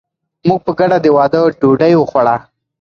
[0.47, 2.35] موږ په ګډه د واده ډوډۍ وخوړه.